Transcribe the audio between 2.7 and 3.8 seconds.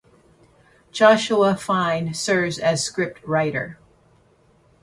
scriptwriter.